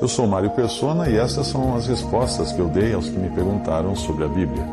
Eu 0.00 0.08
sou 0.08 0.26
Mário 0.26 0.50
Persona 0.50 1.08
e 1.08 1.16
essas 1.16 1.46
são 1.46 1.76
as 1.76 1.86
respostas 1.86 2.50
que 2.50 2.58
eu 2.58 2.66
dei 2.66 2.92
aos 2.92 3.08
que 3.08 3.16
me 3.16 3.30
perguntaram 3.30 3.94
sobre 3.94 4.24
a 4.24 4.28
Bíblia. 4.28 4.66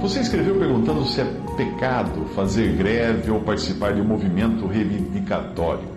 Você 0.00 0.20
escreveu 0.20 0.56
perguntando 0.56 1.04
se 1.04 1.20
é 1.20 1.24
pecado 1.56 2.26
fazer 2.36 2.76
greve 2.76 3.30
ou 3.32 3.40
participar 3.40 3.92
de 3.92 4.00
um 4.00 4.04
movimento 4.04 4.66
reivindicatório. 4.66 5.88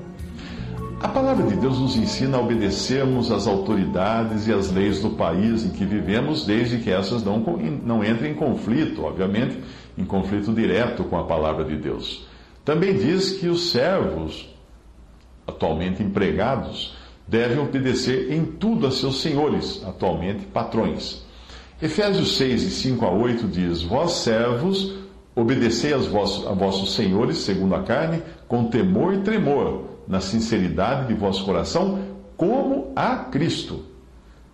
A 0.99 1.07
palavra 1.09 1.45
de 1.45 1.57
Deus 1.57 1.77
nos 1.77 1.95
ensina 1.95 2.37
a 2.37 2.41
obedecermos 2.41 3.31
às 3.31 3.45
autoridades 3.45 4.47
e 4.47 4.53
às 4.53 4.71
leis 4.71 4.99
do 4.99 5.11
país 5.11 5.63
em 5.63 5.69
que 5.69 5.85
vivemos, 5.85 6.43
desde 6.43 6.79
que 6.79 6.89
essas 6.89 7.23
não, 7.23 7.39
não 7.85 8.03
entrem 8.03 8.31
em 8.31 8.35
conflito, 8.35 9.03
obviamente, 9.03 9.59
em 9.95 10.05
conflito 10.05 10.51
direto 10.53 11.03
com 11.03 11.19
a 11.19 11.25
palavra 11.25 11.63
de 11.63 11.75
Deus. 11.75 12.25
Também 12.65 12.97
diz 12.97 13.33
que 13.33 13.47
os 13.47 13.71
servos, 13.71 14.52
atualmente 15.47 16.01
empregados, 16.01 16.95
devem 17.27 17.59
obedecer 17.59 18.31
em 18.31 18.45
tudo 18.45 18.87
a 18.87 18.91
seus 18.91 19.21
senhores, 19.21 19.83
atualmente 19.85 20.45
patrões. 20.45 21.23
Efésios 21.81 22.37
6, 22.37 22.61
5 22.61 23.05
a 23.05 23.11
8 23.11 23.47
diz: 23.47 23.81
Vós 23.81 24.13
servos, 24.13 24.93
obedecei 25.35 25.93
aos 25.93 26.07
vossos, 26.07 26.47
a 26.47 26.51
vossos 26.53 26.93
senhores, 26.93 27.37
segundo 27.37 27.75
a 27.75 27.83
carne, 27.83 28.21
com 28.47 28.65
temor 28.65 29.13
e 29.13 29.21
tremor, 29.21 29.85
na 30.07 30.19
sinceridade 30.19 31.07
de 31.07 31.13
vosso 31.13 31.43
coração, 31.43 31.99
como 32.37 32.91
a 32.95 33.15
Cristo. 33.15 33.85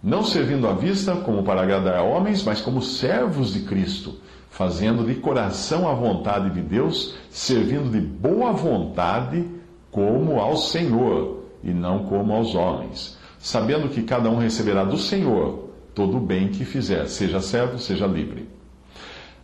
Não 0.01 0.23
servindo 0.23 0.67
à 0.67 0.73
vista 0.73 1.13
como 1.17 1.43
para 1.43 1.61
agradar 1.61 1.95
a 1.95 2.03
homens, 2.03 2.43
mas 2.43 2.61
como 2.61 2.81
servos 2.81 3.53
de 3.53 3.61
Cristo, 3.61 4.15
fazendo 4.49 5.05
de 5.05 5.15
coração 5.15 5.89
a 5.89 5.93
vontade 5.93 6.51
de 6.51 6.61
Deus, 6.61 7.15
servindo 7.29 7.91
de 7.91 7.99
boa 7.99 8.53
vontade 8.53 9.45
como 9.91 10.39
ao 10.39 10.57
Senhor 10.57 11.43
e 11.63 11.71
não 11.71 12.05
como 12.05 12.33
aos 12.33 12.55
homens, 12.55 13.17
sabendo 13.37 13.89
que 13.89 14.03
cada 14.03 14.29
um 14.29 14.37
receberá 14.37 14.83
do 14.83 14.97
Senhor 14.97 15.69
todo 15.93 16.17
o 16.17 16.21
bem 16.21 16.49
que 16.49 16.63
fizer, 16.63 17.07
seja 17.07 17.41
servo, 17.41 17.77
seja 17.79 18.05
livre. 18.05 18.47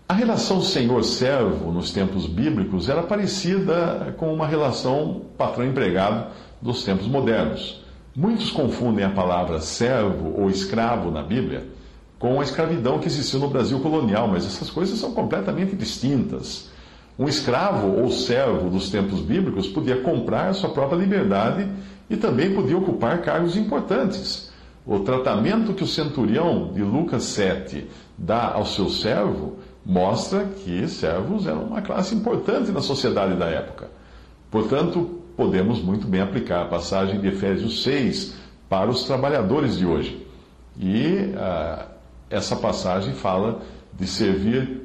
A 0.08 0.14
relação 0.14 0.61
senhor-servo 0.61 1.72
nos 1.72 1.92
tempos 1.92 2.28
bíblicos 2.28 2.89
era 2.89 3.02
parecida 3.02 4.14
com 4.17 4.31
uma 4.31 4.45
relação 4.45 5.23
patrão-empregado 5.36 6.28
dos 6.62 6.84
tempos 6.84 7.08
modernos. 7.08 7.84
Muitos 8.16 8.52
confundem 8.52 9.03
a 9.03 9.09
palavra 9.09 9.59
servo 9.59 10.39
ou 10.39 10.50
escravo 10.50 11.09
na 11.09 11.23
Bíblia 11.23 11.66
com 12.19 12.39
a 12.39 12.44
escravidão 12.44 13.00
que 13.00 13.08
existiu 13.08 13.39
no 13.39 13.50
Brasil 13.50 13.80
colonial, 13.80 14.28
mas 14.28 14.45
essas 14.45 14.69
coisas 14.69 15.00
são 15.00 15.12
completamente 15.12 15.75
distintas. 15.75 16.69
Um 17.17 17.27
escravo 17.27 18.02
ou 18.02 18.11
servo 18.11 18.69
dos 18.69 18.89
tempos 18.89 19.21
bíblicos 19.21 19.67
podia 19.67 20.02
comprar 20.02 20.53
sua 20.53 20.69
própria 20.69 20.97
liberdade 20.97 21.67
e 22.09 22.17
também 22.17 22.53
podia 22.53 22.77
ocupar 22.77 23.22
cargos 23.22 23.55
importantes. 23.55 24.52
O 24.85 24.99
tratamento 24.99 25.73
que 25.73 25.83
o 25.83 25.88
centurião 25.88 26.72
de 26.73 26.83
Lucas 26.83 27.23
7 27.23 27.88
dá 28.17 28.52
ao 28.52 28.66
seu 28.66 28.89
servo 28.89 29.57
mostra 29.85 30.45
que 30.45 30.88
servos 30.88 31.47
eram 31.47 31.63
uma 31.63 31.81
classe 31.81 32.13
importante 32.13 32.72
na 32.72 32.81
sociedade 32.81 33.35
da 33.35 33.45
época. 33.45 33.89
Portanto, 34.52 35.22
podemos 35.38 35.81
muito 35.81 36.07
bem 36.07 36.22
aplicar 36.22 36.63
a 36.63 36.67
passagem 36.67 37.19
de 37.19 37.27
Efésios 37.27 37.83
6 37.83 38.35
para 38.67 38.89
os 38.89 39.03
trabalhadores 39.03 39.77
de 39.77 39.85
hoje. 39.85 40.25
E 40.77 41.33
uh, 41.33 41.85
essa 42.29 42.55
passagem 42.55 43.13
fala 43.13 43.61
de 43.94 44.05
servir 44.05 44.84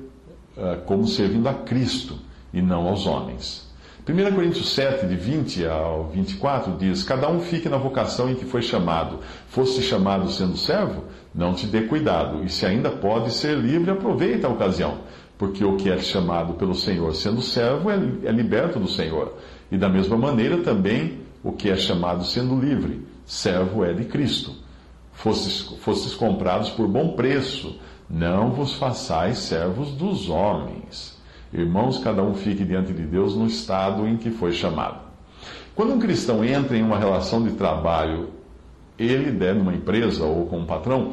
como 0.86 1.06
servindo 1.06 1.48
a 1.48 1.54
Cristo 1.54 2.18
e 2.52 2.60
não 2.60 2.86
aos 2.88 3.06
homens. 3.06 3.70
1 4.08 4.34
Coríntios 4.34 4.74
7, 4.74 5.06
de 5.06 5.14
20 5.14 5.66
ao 5.66 6.08
24, 6.08 6.76
diz: 6.76 7.04
Cada 7.04 7.30
um 7.30 7.40
fique 7.40 7.68
na 7.68 7.76
vocação 7.76 8.30
em 8.30 8.34
que 8.34 8.44
foi 8.44 8.62
chamado. 8.62 9.20
Foste 9.48 9.82
chamado 9.82 10.30
sendo 10.30 10.56
servo? 10.56 11.04
Não 11.34 11.54
te 11.54 11.66
dê 11.66 11.82
cuidado. 11.82 12.42
E 12.42 12.48
se 12.48 12.66
ainda 12.66 12.90
pode 12.90 13.32
ser 13.32 13.56
livre, 13.56 13.90
aproveita 13.90 14.46
a 14.46 14.50
ocasião. 14.50 14.98
Porque 15.38 15.64
o 15.64 15.76
que 15.76 15.90
é 15.90 15.98
chamado 15.98 16.54
pelo 16.54 16.74
Senhor 16.74 17.14
sendo 17.14 17.40
servo 17.40 17.90
é, 17.90 17.94
é 18.24 18.32
liberto 18.32 18.80
do 18.80 18.88
Senhor. 18.88 19.34
E 19.70 19.78
da 19.78 19.88
mesma 19.88 20.16
maneira 20.16 20.58
também 20.58 21.20
o 21.42 21.52
que 21.52 21.70
é 21.70 21.76
chamado 21.76 22.24
sendo 22.24 22.58
livre, 22.58 23.06
servo 23.24 23.84
é 23.84 23.92
de 23.92 24.04
Cristo. 24.04 24.52
Fostes, 25.12 25.60
fostes 25.80 26.14
comprados 26.14 26.70
por 26.70 26.88
bom 26.88 27.12
preço. 27.12 27.78
Não 28.10 28.50
vos 28.50 28.74
façais 28.74 29.38
servos 29.38 29.92
dos 29.92 30.28
homens. 30.28 31.16
Irmãos, 31.52 31.98
cada 31.98 32.24
um 32.24 32.34
fique 32.34 32.64
diante 32.64 32.92
de 32.92 33.04
Deus 33.04 33.36
no 33.36 33.46
estado 33.46 34.04
em 34.04 34.16
que 34.16 34.30
foi 34.32 34.50
chamado. 34.50 34.98
Quando 35.76 35.94
um 35.94 36.00
cristão 36.00 36.44
entra 36.44 36.76
em 36.76 36.82
uma 36.82 36.98
relação 36.98 37.40
de 37.40 37.52
trabalho, 37.52 38.30
ele 38.98 39.30
deve, 39.30 39.60
numa 39.60 39.72
empresa 39.72 40.24
ou 40.24 40.46
com 40.46 40.58
um 40.58 40.66
patrão, 40.66 41.12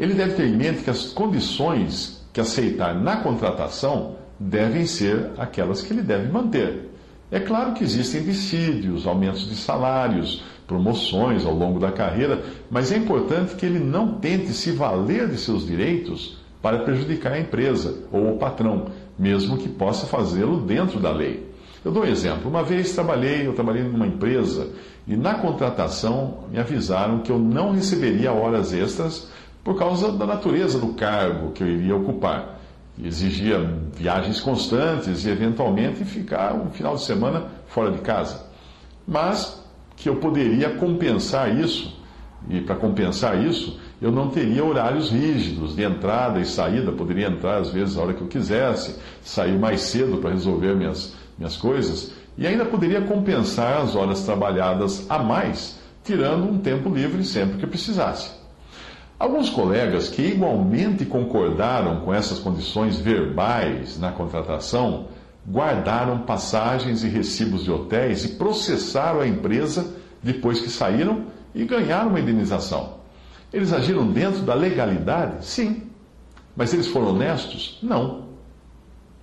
ele 0.00 0.14
deve 0.14 0.36
ter 0.36 0.46
em 0.46 0.56
mente 0.56 0.82
que 0.82 0.88
as 0.88 1.12
condições 1.12 2.26
que 2.32 2.40
aceitar 2.40 2.94
na 2.94 3.18
contratação 3.18 4.16
devem 4.40 4.86
ser 4.86 5.32
aquelas 5.36 5.82
que 5.82 5.92
ele 5.92 6.02
deve 6.02 6.32
manter. 6.32 6.88
É 7.30 7.38
claro 7.38 7.74
que 7.74 7.84
existem 7.84 8.22
dissídios, 8.22 9.06
aumentos 9.06 9.48
de 9.48 9.54
salários, 9.54 10.42
promoções 10.66 11.44
ao 11.44 11.54
longo 11.54 11.78
da 11.78 11.92
carreira, 11.92 12.42
mas 12.70 12.90
é 12.90 12.96
importante 12.96 13.54
que 13.54 13.66
ele 13.66 13.78
não 13.78 14.14
tente 14.14 14.52
se 14.52 14.70
valer 14.70 15.28
de 15.28 15.36
seus 15.36 15.66
direitos 15.66 16.38
para 16.62 16.78
prejudicar 16.80 17.32
a 17.32 17.40
empresa 17.40 18.04
ou 18.10 18.34
o 18.34 18.38
patrão, 18.38 18.86
mesmo 19.18 19.58
que 19.58 19.68
possa 19.68 20.06
fazê-lo 20.06 20.60
dentro 20.60 20.98
da 21.00 21.10
lei. 21.10 21.48
Eu 21.84 21.92
dou 21.92 22.02
um 22.02 22.06
exemplo. 22.06 22.50
Uma 22.50 22.62
vez 22.62 22.92
trabalhei, 22.92 23.46
eu 23.46 23.52
trabalhei 23.52 23.82
numa 23.82 24.06
empresa 24.06 24.68
e 25.06 25.16
na 25.16 25.34
contratação 25.34 26.44
me 26.50 26.58
avisaram 26.58 27.20
que 27.20 27.30
eu 27.30 27.38
não 27.38 27.72
receberia 27.72 28.32
horas 28.32 28.72
extras 28.72 29.30
por 29.62 29.78
causa 29.78 30.12
da 30.12 30.26
natureza 30.26 30.78
do 30.78 30.88
cargo 30.88 31.52
que 31.52 31.62
eu 31.62 31.68
iria 31.68 31.96
ocupar. 31.96 32.57
Exigia 33.02 33.58
viagens 33.96 34.40
constantes 34.40 35.24
e 35.24 35.30
eventualmente 35.30 36.04
ficar 36.04 36.54
um 36.54 36.70
final 36.70 36.96
de 36.96 37.04
semana 37.04 37.46
fora 37.68 37.92
de 37.92 37.98
casa. 37.98 38.46
Mas 39.06 39.62
que 39.96 40.08
eu 40.08 40.16
poderia 40.16 40.70
compensar 40.70 41.56
isso, 41.58 41.96
e 42.48 42.60
para 42.60 42.76
compensar 42.76 43.44
isso, 43.44 43.78
eu 44.00 44.12
não 44.12 44.30
teria 44.30 44.64
horários 44.64 45.10
rígidos 45.10 45.74
de 45.74 45.82
entrada 45.82 46.40
e 46.40 46.44
saída, 46.44 46.92
poderia 46.92 47.26
entrar 47.26 47.58
às 47.58 47.70
vezes 47.70 47.96
a 47.96 48.02
hora 48.02 48.14
que 48.14 48.20
eu 48.20 48.28
quisesse, 48.28 48.96
sair 49.22 49.58
mais 49.58 49.82
cedo 49.82 50.18
para 50.18 50.30
resolver 50.30 50.74
minhas, 50.74 51.14
minhas 51.36 51.56
coisas, 51.56 52.12
e 52.36 52.46
ainda 52.46 52.64
poderia 52.64 53.00
compensar 53.00 53.80
as 53.80 53.96
horas 53.96 54.22
trabalhadas 54.22 55.04
a 55.10 55.18
mais, 55.18 55.80
tirando 56.04 56.48
um 56.48 56.58
tempo 56.58 56.88
livre 56.88 57.24
sempre 57.24 57.58
que 57.58 57.66
precisasse. 57.66 58.37
Alguns 59.18 59.50
colegas 59.50 60.08
que 60.08 60.22
igualmente 60.22 61.04
concordaram 61.04 62.02
com 62.02 62.14
essas 62.14 62.38
condições 62.38 63.00
verbais 63.00 63.98
na 63.98 64.12
contratação 64.12 65.08
guardaram 65.50 66.20
passagens 66.20 67.02
e 67.02 67.08
recibos 67.08 67.64
de 67.64 67.70
hotéis 67.70 68.24
e 68.24 68.28
processaram 68.36 69.20
a 69.20 69.26
empresa 69.26 69.96
depois 70.22 70.60
que 70.60 70.70
saíram 70.70 71.24
e 71.52 71.64
ganharam 71.64 72.10
uma 72.10 72.20
indenização. 72.20 72.98
Eles 73.52 73.72
agiram 73.72 74.06
dentro 74.06 74.42
da 74.42 74.54
legalidade? 74.54 75.44
Sim. 75.44 75.84
Mas 76.54 76.72
eles 76.72 76.86
foram 76.86 77.08
honestos? 77.08 77.78
Não. 77.82 78.28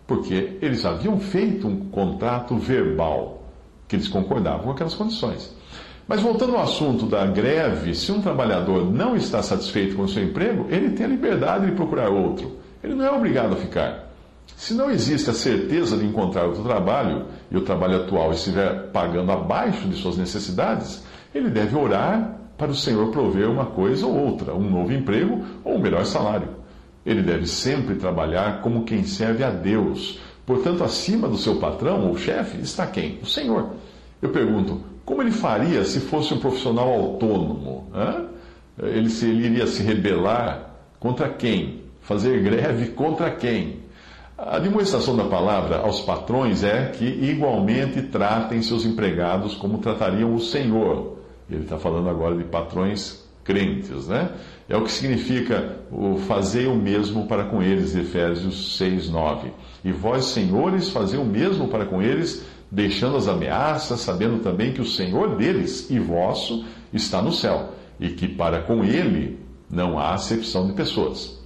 Porque 0.06 0.58
eles 0.62 0.86
haviam 0.86 1.20
feito 1.20 1.68
um 1.68 1.90
contrato 1.90 2.58
verbal, 2.58 3.44
que 3.88 3.96
eles 3.96 4.08
concordavam 4.08 4.64
com 4.64 4.72
aquelas 4.72 4.96
condições. 4.96 5.56
Mas 6.08 6.22
voltando 6.22 6.56
ao 6.56 6.64
assunto 6.64 7.08
da 7.08 7.26
greve, 7.26 7.96
se 7.96 8.12
um 8.12 8.22
trabalhador 8.22 8.92
não 8.92 9.16
está 9.16 9.42
satisfeito 9.42 9.96
com 9.96 10.04
o 10.04 10.08
seu 10.08 10.24
emprego, 10.24 10.68
ele 10.70 10.92
tem 10.92 11.06
a 11.06 11.10
liberdade 11.10 11.66
de 11.66 11.72
procurar 11.72 12.10
outro. 12.10 12.58
Ele 12.84 12.94
não 12.94 13.06
é 13.06 13.12
obrigado 13.12 13.54
a 13.54 13.58
ficar. 13.58 14.06
Se 14.56 14.76
não 14.76 14.92
existe 14.92 15.30
a 15.30 15.34
certeza 15.34 15.98
de 15.98 16.06
encontrar 16.06 16.46
outro 16.46 16.64
trabalho 16.64 17.26
e 17.50 17.58
o 17.58 17.62
trabalho 17.62 18.04
atual 18.04 18.32
estiver 18.32 18.92
pagando 18.92 19.32
abaixo 19.32 19.88
de 19.88 19.96
suas 19.96 20.16
necessidades, 20.16 21.04
ele 21.34 21.50
deve 21.50 21.76
orar 21.76 22.38
para 22.56 22.72
o 22.72 22.76
Senhor 22.76 23.12
prover 23.12 23.50
uma 23.50 23.66
coisa 23.66 24.06
ou 24.06 24.16
outra, 24.16 24.53
um 24.53 24.70
novo 24.70 24.94
emprego 24.94 25.44
ou 25.64 25.76
um 25.76 25.79
melhor 25.79 26.06
salário. 26.06 26.50
Ele 27.03 27.22
deve 27.22 27.47
sempre 27.47 27.96
trabalhar 27.96 28.62
como 28.62 28.85
quem 28.85 29.03
serve 29.03 29.44
a 29.44 29.50
Deus. 29.50 30.20
Portanto, 30.46 30.84
acima 30.84 31.28
do 31.28 31.38
seu 31.38 31.56
patrão 31.56 32.08
ou 32.08 32.18
chefe 32.18 32.62
está 32.62 32.85
quem? 32.85 33.20
O 33.22 33.26
Senhor. 33.26 33.72
Eu 34.22 34.29
pergunto, 34.29 34.82
como 35.05 35.22
ele 35.22 35.31
faria 35.31 35.84
se 35.85 35.99
fosse 35.99 36.34
um 36.34 36.40
profissional 36.40 36.90
autônomo? 36.90 37.87
Ele, 38.81 39.09
se, 39.09 39.28
ele 39.28 39.46
iria 39.46 39.67
se 39.67 39.84
rebelar 39.84 40.72
contra 40.99 41.29
quem? 41.29 41.81
Fazer 42.02 42.41
greve 42.41 42.87
contra 42.87 43.29
quem? 43.31 43.85
A 44.37 44.59
demonstração 44.59 45.16
da 45.16 45.23
palavra 45.23 45.78
aos 45.78 46.02
patrões 46.02 46.63
é 46.63 46.87
que 46.87 47.05
igualmente 47.05 48.02
tratem 48.02 48.61
seus 48.61 48.84
empregados 48.84 49.55
como 49.55 49.78
tratariam 49.78 50.34
o 50.34 50.41
Senhor. 50.41 51.19
Ele 51.49 51.63
está 51.63 51.78
falando 51.78 52.09
agora 52.09 52.35
de 52.35 52.43
patrões 52.43 53.23
crentes, 53.46 54.07
né? 54.07 54.31
É 54.67 54.75
o 54.75 54.84
que 54.84 54.91
significa 54.91 55.78
o 55.91 56.17
fazer 56.17 56.67
o 56.67 56.75
mesmo 56.75 57.28
para 57.28 57.46
com 57.46 57.61
eles, 57.61 57.96
Efésios 57.96 58.75
6, 58.78 59.09
9. 59.09 59.52
E 59.84 59.91
vós, 59.91 60.25
senhores, 60.25 60.90
fazei 60.90 61.19
o 61.19 61.23
mesmo 61.23 61.67
para 61.67 61.85
com 61.85 62.02
eles, 62.02 62.43
deixando 62.76 63.16
as 63.16 63.30
ameaças, 63.30 64.02
sabendo 64.02 64.44
também 64.44 64.74
que 64.74 64.82
o 64.82 64.86
Senhor 64.86 65.38
deles 65.38 65.90
e 65.90 65.98
vosso 65.98 66.66
está 66.92 67.22
no 67.22 67.32
céu, 67.32 67.74
e 67.98 68.10
que 68.10 68.28
para 68.28 68.62
com 68.64 68.84
ele 68.84 69.40
não 69.70 69.98
há 69.98 70.14
acepção 70.14 70.68
de 70.68 70.74
pessoas. 70.74 71.40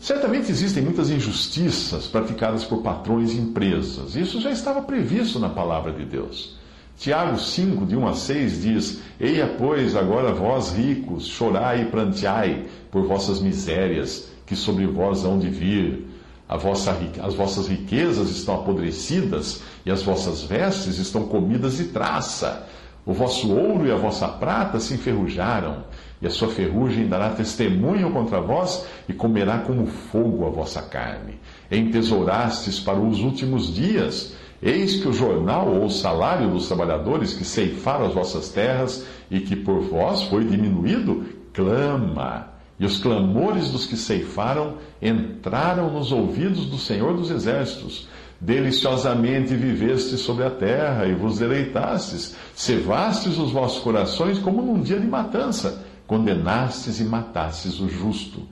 Certamente 0.00 0.50
existem 0.50 0.82
muitas 0.82 1.10
injustiças 1.10 2.06
praticadas 2.06 2.64
por 2.64 2.82
patrões 2.82 3.34
e 3.34 3.36
empresas. 3.36 4.16
Isso 4.16 4.40
já 4.40 4.50
estava 4.50 4.80
previsto 4.80 5.38
na 5.38 5.50
palavra 5.50 5.92
de 5.92 6.04
Deus. 6.04 6.56
Tiago 6.96 7.38
5, 7.38 7.84
de 7.84 7.96
1 7.96 8.06
a 8.06 8.14
6 8.14 8.62
diz: 8.62 9.02
Eia, 9.20 9.46
pois, 9.58 9.94
agora 9.94 10.32
vós 10.32 10.72
ricos, 10.72 11.26
chorai 11.26 11.82
e 11.82 11.86
planteai 11.86 12.66
por 12.90 13.06
vossas 13.06 13.40
misérias, 13.40 14.30
que 14.46 14.56
sobre 14.56 14.86
vós 14.86 15.24
hão 15.24 15.38
de 15.38 15.50
vir. 15.50 16.13
Vossa, 16.48 16.96
as 17.22 17.34
vossas 17.34 17.68
riquezas 17.68 18.30
estão 18.30 18.56
apodrecidas 18.56 19.62
e 19.84 19.90
as 19.90 20.02
vossas 20.02 20.42
vestes 20.42 20.98
estão 20.98 21.24
comidas 21.24 21.76
de 21.76 21.84
traça. 21.84 22.66
O 23.06 23.12
vosso 23.12 23.52
ouro 23.52 23.86
e 23.86 23.90
a 23.90 23.96
vossa 23.96 24.28
prata 24.28 24.80
se 24.80 24.94
enferrujaram, 24.94 25.84
e 26.22 26.26
a 26.26 26.30
sua 26.30 26.48
ferrugem 26.48 27.06
dará 27.06 27.30
testemunho 27.30 28.10
contra 28.10 28.40
vós 28.40 28.86
e 29.08 29.12
comerá 29.12 29.58
como 29.58 29.86
fogo 29.86 30.46
a 30.46 30.50
vossa 30.50 30.80
carne. 30.80 31.38
Entesourastes 31.70 32.80
para 32.80 32.98
os 32.98 33.20
últimos 33.20 33.74
dias 33.74 34.34
Eis 34.64 34.96
que 34.96 35.08
o 35.08 35.12
jornal 35.12 35.68
ou 35.68 35.84
o 35.84 35.90
salário 35.90 36.48
dos 36.48 36.66
trabalhadores 36.66 37.34
que 37.34 37.44
ceifaram 37.44 38.06
as 38.06 38.14
vossas 38.14 38.48
terras 38.48 39.04
e 39.30 39.40
que 39.40 39.54
por 39.54 39.82
vós 39.82 40.22
foi 40.22 40.42
diminuído, 40.42 41.22
clama. 41.52 42.53
E 42.78 42.84
os 42.84 42.98
clamores 42.98 43.68
dos 43.70 43.86
que 43.86 43.96
ceifaram 43.96 44.74
entraram 45.00 45.92
nos 45.92 46.10
ouvidos 46.10 46.66
do 46.66 46.78
Senhor 46.78 47.16
dos 47.16 47.30
Exércitos. 47.30 48.08
Deliciosamente 48.40 49.54
vivestes 49.54 50.20
sobre 50.20 50.44
a 50.44 50.50
terra 50.50 51.06
e 51.06 51.14
vos 51.14 51.38
deleitastes, 51.38 52.34
cevastes 52.54 53.38
os 53.38 53.52
vossos 53.52 53.82
corações 53.82 54.38
como 54.38 54.60
num 54.60 54.82
dia 54.82 54.98
de 54.98 55.06
matança, 55.06 55.84
condenastes 56.06 57.00
e 57.00 57.04
matastes 57.04 57.80
o 57.80 57.88
justo, 57.88 58.42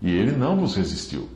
e 0.00 0.10
ele 0.10 0.32
não 0.32 0.56
vos 0.56 0.74
resistiu. 0.74 1.28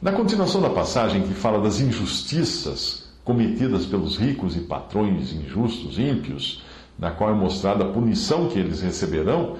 Na 0.00 0.12
continuação 0.12 0.62
da 0.62 0.70
passagem 0.70 1.22
que 1.22 1.34
fala 1.34 1.60
das 1.60 1.78
injustiças 1.78 3.10
cometidas 3.22 3.84
pelos 3.84 4.16
ricos 4.16 4.56
e 4.56 4.60
patrões 4.60 5.32
injustos, 5.32 5.98
ímpios, 5.98 6.62
na 6.98 7.10
qual 7.10 7.30
é 7.30 7.34
mostrada 7.34 7.84
a 7.84 7.88
punição 7.88 8.48
que 8.48 8.58
eles 8.58 8.80
receberão, 8.80 9.56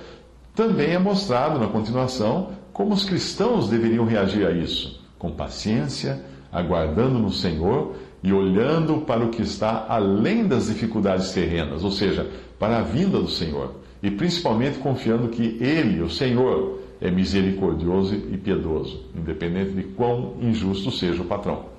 também 0.61 0.91
é 0.91 0.99
mostrado 0.99 1.59
na 1.59 1.69
continuação 1.69 2.51
como 2.71 2.93
os 2.93 3.03
cristãos 3.03 3.71
deveriam 3.71 4.05
reagir 4.05 4.47
a 4.47 4.51
isso, 4.51 5.03
com 5.19 5.31
paciência, 5.31 6.23
aguardando 6.53 7.19
no 7.19 7.33
Senhor 7.33 7.97
e 8.23 8.31
olhando 8.31 8.99
para 8.99 9.25
o 9.25 9.31
que 9.31 9.41
está 9.41 9.87
além 9.89 10.47
das 10.47 10.67
dificuldades 10.67 11.33
terrenas, 11.33 11.83
ou 11.83 11.91
seja, 11.91 12.29
para 12.59 12.77
a 12.77 12.83
vinda 12.83 13.19
do 13.19 13.31
Senhor, 13.31 13.77
e 14.03 14.11
principalmente 14.11 14.81
confiando 14.81 15.29
que 15.29 15.57
Ele, 15.63 16.03
o 16.03 16.11
Senhor, 16.11 16.79
é 17.01 17.11
misericordioso 17.11 18.15
e 18.15 18.37
piedoso, 18.37 19.07
independente 19.17 19.71
de 19.71 19.85
quão 19.85 20.35
injusto 20.43 20.91
seja 20.91 21.23
o 21.23 21.25
patrão. 21.25 21.71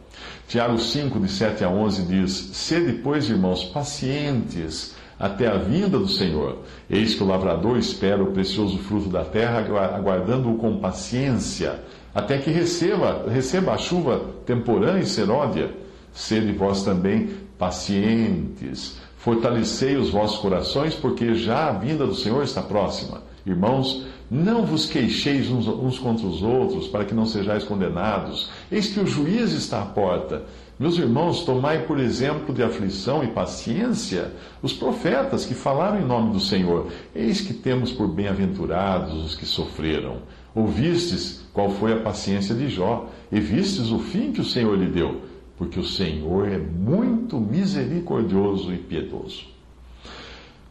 Tiago 0.47 0.79
5, 0.79 1.19
de 1.19 1.29
7 1.29 1.63
a 1.63 1.69
11 1.69 2.01
diz: 2.07 2.31
Sede, 2.31 2.93
pois, 2.93 3.29
irmãos, 3.29 3.63
pacientes 3.63 4.95
até 5.21 5.47
a 5.47 5.55
vinda 5.55 5.99
do 5.99 6.07
Senhor. 6.07 6.57
Eis 6.89 7.13
que 7.13 7.21
o 7.21 7.27
lavrador 7.27 7.77
espera 7.77 8.23
o 8.23 8.31
precioso 8.31 8.79
fruto 8.79 9.07
da 9.07 9.23
terra, 9.23 9.59
aguardando-o 9.95 10.57
com 10.57 10.77
paciência, 10.77 11.79
até 12.13 12.39
que 12.39 12.49
receba, 12.49 13.25
receba 13.29 13.73
a 13.73 13.77
chuva 13.77 14.19
temporã 14.47 14.97
e 14.97 15.05
seródia. 15.05 15.69
Sede 16.11 16.51
vós 16.51 16.83
também 16.83 17.29
pacientes. 17.57 18.99
Fortalecei 19.17 19.95
os 19.95 20.09
vossos 20.09 20.39
corações, 20.39 20.95
porque 20.95 21.35
já 21.35 21.69
a 21.69 21.73
vinda 21.73 22.07
do 22.07 22.15
Senhor 22.15 22.43
está 22.43 22.63
próxima. 22.63 23.21
Irmãos, 23.45 24.03
não 24.29 24.65
vos 24.65 24.87
queixeis 24.87 25.51
uns, 25.51 25.67
uns, 25.67 25.99
contra 25.99 26.25
os 26.25 26.41
outros, 26.41 26.87
para 26.87 27.05
que 27.05 27.13
não 27.13 27.27
sejais 27.27 27.63
condenados. 27.63 28.49
Eis 28.71 28.87
que 28.87 28.99
o 28.99 29.05
juiz 29.05 29.51
está 29.51 29.83
à 29.83 29.85
porta. 29.85 30.43
Meus 30.81 30.97
irmãos, 30.97 31.43
tomai 31.43 31.83
por 31.83 31.99
exemplo 31.99 32.51
de 32.51 32.63
aflição 32.63 33.23
e 33.23 33.27
paciência 33.27 34.31
os 34.63 34.73
profetas 34.73 35.45
que 35.45 35.53
falaram 35.53 36.01
em 36.01 36.03
nome 36.03 36.33
do 36.33 36.39
Senhor. 36.39 36.87
Eis 37.13 37.39
que 37.39 37.53
temos 37.53 37.91
por 37.91 38.07
bem-aventurados 38.07 39.13
os 39.23 39.35
que 39.35 39.45
sofreram. 39.45 40.23
Ouvistes 40.55 41.45
qual 41.53 41.69
foi 41.69 41.93
a 41.93 41.99
paciência 41.99 42.55
de 42.55 42.67
Jó, 42.67 43.07
e 43.31 43.39
vistes 43.39 43.91
o 43.91 43.99
fim 43.99 44.31
que 44.31 44.41
o 44.41 44.43
Senhor 44.43 44.75
lhe 44.75 44.87
deu, 44.87 45.21
porque 45.55 45.79
o 45.79 45.85
Senhor 45.85 46.47
é 46.47 46.57
muito 46.57 47.39
misericordioso 47.39 48.73
e 48.73 48.77
piedoso. 48.79 49.43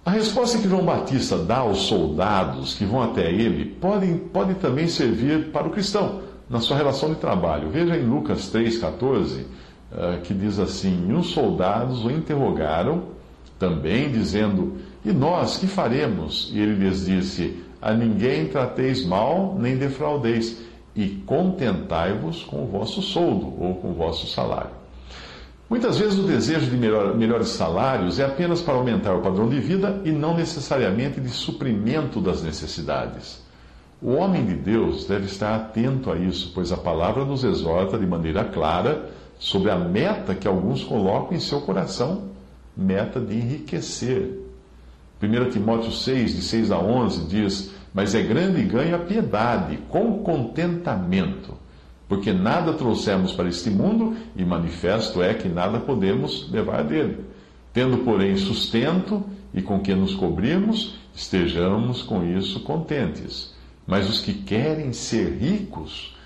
A 0.05 0.11
resposta 0.11 0.59
que 0.59 0.69
João 0.69 0.85
Batista 0.85 1.39
dá 1.39 1.59
aos 1.59 1.83
soldados 1.83 2.75
que 2.75 2.85
vão 2.85 3.01
até 3.01 3.31
ele 3.31 3.65
pode, 3.65 4.13
pode 4.33 4.55
também 4.55 4.89
servir 4.89 5.53
para 5.53 5.69
o 5.69 5.71
cristão 5.71 6.23
na 6.49 6.59
sua 6.59 6.77
relação 6.77 7.11
de 7.11 7.21
trabalho. 7.21 7.71
Veja 7.71 7.97
em 7.97 8.03
Lucas 8.03 8.53
3,14, 8.53 9.43
uh, 9.43 9.71
que 10.25 10.33
diz 10.33 10.59
assim: 10.59 11.07
E 11.09 11.13
os 11.13 11.31
soldados 11.31 12.05
o 12.05 12.11
interrogaram 12.11 13.05
também, 13.59 14.11
dizendo: 14.11 14.77
E 15.05 15.13
nós 15.13 15.57
que 15.57 15.67
faremos? 15.67 16.51
E 16.53 16.61
ele 16.61 16.75
lhes 16.75 17.07
disse: 17.07 17.63
A 17.81 17.93
ninguém 17.93 18.47
trateis 18.47 19.05
mal, 19.05 19.57
nem 19.59 19.77
defraudeis, 19.77 20.61
e 20.95 21.09
contentai-vos 21.27 22.43
com 22.45 22.65
o 22.65 22.67
vosso 22.67 23.03
soldo 23.03 23.53
ou 23.59 23.77
com 23.77 23.91
o 23.91 23.95
vosso 23.95 24.27
salário. 24.27 24.81
Muitas 25.69 25.99
vezes 25.99 26.19
o 26.19 26.25
desejo 26.25 26.69
de 26.69 26.77
melhor, 26.77 27.17
melhores 27.17 27.49
salários 27.51 28.19
é 28.19 28.25
apenas 28.25 28.61
para 28.61 28.75
aumentar 28.75 29.15
o 29.15 29.23
padrão 29.23 29.49
de 29.49 29.61
vida 29.61 30.01
e 30.05 30.11
não 30.11 30.37
necessariamente 30.37 31.21
de 31.21 31.29
suprimento 31.29 32.21
das 32.21 32.43
necessidades. 32.43 33.41
O 34.03 34.15
homem 34.15 34.45
de 34.45 34.55
Deus 34.55 35.05
deve 35.05 35.27
estar 35.27 35.55
atento 35.55 36.11
a 36.11 36.17
isso, 36.17 36.51
pois 36.55 36.73
a 36.73 36.77
palavra 36.77 37.25
nos 37.25 37.45
exorta 37.45 37.97
de 37.97 38.07
maneira 38.07 38.43
clara 38.43 39.11
sobre 39.41 39.73
a 39.73 39.77
meta 39.77 40.37
que 40.37 40.47
alguns 40.47 40.85
colocam 40.85 41.37
em 41.37 41.41
seu 41.41 41.61
coração 41.63 42.29
meta 42.77 43.19
de 43.19 43.35
enriquecer. 43.35 44.39
1 45.21 45.51
Timóteo 45.51 45.91
6, 45.91 46.37
de 46.37 46.43
6 46.43 46.71
a 46.71 46.79
11, 46.79 47.27
diz: 47.27 47.73
Mas 47.93 48.15
é 48.15 48.23
grande 48.23 48.63
ganho 48.63 48.95
a 48.95 49.01
piedade, 49.01 49.79
com 49.89 50.23
contentamento 50.23 51.59
porque 52.11 52.33
nada 52.33 52.73
trouxemos 52.73 53.31
para 53.31 53.49
este 53.49 53.71
mundo, 53.71 54.17
e 54.35 54.45
manifesto 54.45 55.23
é 55.23 55.33
que 55.33 55.49
nada 55.49 55.79
podemos 55.79 56.51
levar 56.51 56.83
dele. 56.83 57.25
Tendo, 57.73 57.99
porém, 57.99 58.37
sustento 58.37 59.23
e 59.55 59.63
com 59.63 59.79
que 59.79 59.95
nos 59.95 60.17
cobrimos, 60.17 60.99
estejamos 61.15 62.03
com 62.03 62.25
isso 62.25 62.65
contentes. 62.65 63.55
Mas 63.87 64.11
os 64.11 64.19
que 64.19 64.35
querem 64.35 64.93
ser 64.93 65.39
ricos 65.39 66.17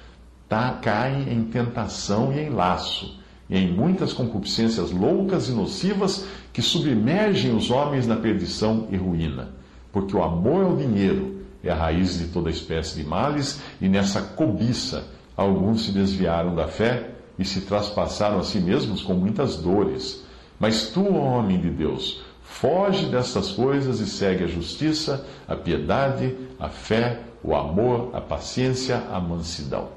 tá, 0.48 0.78
caem 0.82 1.32
em 1.32 1.44
tentação 1.44 2.32
e 2.32 2.40
em 2.40 2.50
laço, 2.50 3.20
e 3.48 3.56
em 3.56 3.72
muitas 3.72 4.12
concupiscências 4.12 4.90
loucas 4.90 5.48
e 5.48 5.52
nocivas 5.52 6.26
que 6.52 6.62
submergem 6.62 7.54
os 7.54 7.70
homens 7.70 8.06
na 8.06 8.16
perdição 8.16 8.88
e 8.90 8.96
ruína. 8.96 9.50
Porque 9.92 10.16
o 10.16 10.22
amor 10.22 10.64
ao 10.64 10.76
dinheiro 10.76 11.42
é 11.62 11.70
a 11.70 11.74
raiz 11.74 12.18
de 12.18 12.26
toda 12.28 12.50
espécie 12.50 12.96
de 12.96 13.04
males, 13.04 13.60
e 13.80 13.88
nessa 13.88 14.20
cobiça 14.20 15.04
Alguns 15.36 15.84
se 15.84 15.90
desviaram 15.90 16.54
da 16.54 16.68
fé 16.68 17.10
e 17.38 17.44
se 17.44 17.62
traspassaram 17.62 18.38
a 18.38 18.44
si 18.44 18.60
mesmos 18.60 19.02
com 19.02 19.14
muitas 19.14 19.56
dores. 19.56 20.24
Mas 20.60 20.88
tu, 20.90 21.04
homem 21.12 21.60
de 21.60 21.70
Deus, 21.70 22.22
foge 22.42 23.06
dessas 23.06 23.50
coisas 23.50 23.98
e 23.98 24.06
segue 24.06 24.44
a 24.44 24.46
justiça, 24.48 25.26
a 25.48 25.56
piedade, 25.56 26.36
a 26.58 26.68
fé, 26.68 27.20
o 27.42 27.54
amor, 27.54 28.10
a 28.14 28.20
paciência, 28.20 29.02
a 29.10 29.18
mansidão. 29.18 29.88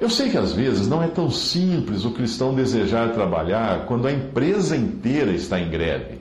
Eu 0.00 0.08
sei 0.08 0.30
que 0.30 0.38
às 0.38 0.52
vezes 0.52 0.86
não 0.86 1.02
é 1.02 1.08
tão 1.08 1.28
simples 1.28 2.04
o 2.04 2.12
cristão 2.12 2.54
desejar 2.54 3.12
trabalhar 3.12 3.84
quando 3.86 4.06
a 4.06 4.12
empresa 4.12 4.76
inteira 4.76 5.32
está 5.32 5.58
em 5.58 5.68
greve. 5.68 6.20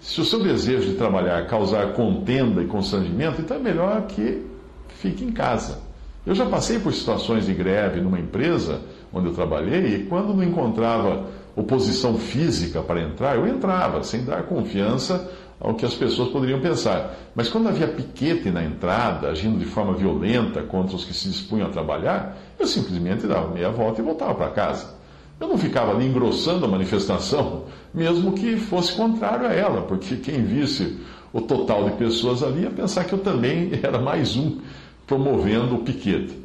Se 0.00 0.20
o 0.20 0.24
seu 0.24 0.42
desejo 0.42 0.88
de 0.88 0.94
trabalhar 0.94 1.46
causar 1.46 1.92
contenda 1.92 2.62
e 2.62 2.66
constrangimento, 2.66 3.42
então 3.42 3.58
é 3.58 3.60
melhor 3.60 4.06
que 4.06 4.46
fique 4.88 5.24
em 5.24 5.32
casa. 5.32 5.78
Eu 6.24 6.34
já 6.34 6.46
passei 6.46 6.78
por 6.78 6.92
situações 6.94 7.44
de 7.44 7.52
greve 7.52 8.00
numa 8.00 8.18
empresa 8.18 8.80
onde 9.12 9.26
eu 9.26 9.34
trabalhei 9.34 9.96
e 9.96 10.04
quando 10.04 10.32
não 10.32 10.42
encontrava 10.42 11.26
oposição 11.54 12.16
física 12.16 12.80
para 12.80 13.02
entrar, 13.02 13.36
eu 13.36 13.46
entrava 13.46 14.02
sem 14.04 14.24
dar 14.24 14.44
confiança 14.44 15.30
ao 15.60 15.74
que 15.74 15.84
as 15.84 15.94
pessoas 15.94 16.30
poderiam 16.30 16.60
pensar. 16.60 17.14
Mas 17.34 17.48
quando 17.48 17.68
havia 17.68 17.88
piquete 17.88 18.50
na 18.50 18.64
entrada, 18.64 19.28
agindo 19.28 19.58
de 19.58 19.64
forma 19.64 19.92
violenta 19.92 20.62
contra 20.62 20.96
os 20.96 21.04
que 21.04 21.12
se 21.12 21.28
dispunham 21.28 21.66
a 21.66 21.70
trabalhar, 21.70 22.36
eu 22.58 22.66
simplesmente 22.66 23.26
dava 23.26 23.52
meia 23.52 23.70
volta 23.70 24.00
e 24.00 24.04
voltava 24.04 24.34
para 24.34 24.50
casa. 24.50 24.98
Eu 25.40 25.48
não 25.48 25.58
ficava 25.58 25.92
ali 25.92 26.06
engrossando 26.06 26.64
a 26.64 26.68
manifestação, 26.68 27.64
mesmo 27.94 28.32
que 28.32 28.56
fosse 28.56 28.92
contrário 28.92 29.46
a 29.46 29.52
ela, 29.52 29.82
porque 29.82 30.16
quem 30.16 30.42
visse 30.42 30.98
o 31.32 31.40
total 31.40 31.84
de 31.84 31.96
pessoas 31.96 32.42
ali 32.42 32.62
ia 32.62 32.70
pensar 32.70 33.04
que 33.04 33.12
eu 33.12 33.18
também 33.18 33.70
era 33.82 33.98
mais 33.98 34.36
um 34.36 34.58
promovendo 35.06 35.76
o 35.76 35.78
piquete. 35.78 36.36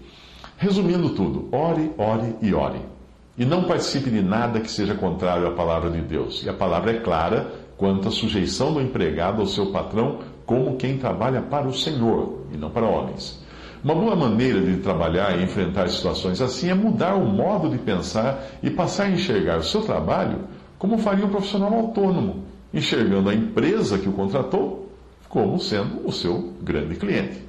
Resumindo 0.58 1.10
tudo, 1.10 1.50
ore, 1.51 1.91
ore 1.98 2.36
e 2.41 2.53
ore. 2.53 2.79
E 3.36 3.46
não 3.46 3.63
participe 3.63 4.12
de 4.12 4.22
nada 4.22 4.60
que 4.60 4.70
seja 4.70 4.93
contrário 4.93 5.48
à 5.48 5.51
palavra 5.51 5.89
de 5.89 6.00
Deus. 6.01 6.43
E 6.43 6.50
a 6.50 6.53
palavra 6.53 6.91
é 6.91 7.00
clara 7.00 7.51
quanto 7.77 8.08
à 8.08 8.12
sujeição 8.12 8.74
do 8.74 8.82
empregado 8.82 9.42
ao 9.42 9.48
seu 9.48 9.72
patrão, 9.72 10.20
como 10.46 10.77
quem 10.77 10.98
trabalha 10.98 11.42
para 11.42 11.68
o 11.68 11.74
Senhor 11.74 12.42
e 12.53 12.58
não 12.58 12.70
para 12.70 12.88
homens. 12.88 13.42
Uma 13.84 13.96
boa 13.96 14.15
maneira 14.15 14.62
de 14.62 14.77
trabalhar 14.77 15.38
e 15.38 15.44
enfrentar 15.44 15.89
situações 15.89 16.39
assim 16.39 16.70
é 16.70 16.74
mudar 16.74 17.15
o 17.15 17.25
modo 17.25 17.70
de 17.70 17.77
pensar 17.77 18.42
e 18.62 18.70
passar 18.70 19.06
a 19.06 19.10
enxergar 19.10 19.58
o 19.58 19.63
seu 19.63 19.82
trabalho 19.82 20.39
como 20.80 20.98
faria 20.98 21.25
um 21.25 21.30
profissional 21.30 21.74
autônomo, 21.74 22.44
enxergando 22.74 23.30
a 23.30 23.34
empresa 23.34 23.98
que 23.98 24.08
o 24.08 24.13
contratou 24.13 24.89
como 25.27 25.60
sendo 25.60 26.08
o 26.08 26.12
seu 26.12 26.53
grande 26.62 26.96
cliente. 26.96 27.42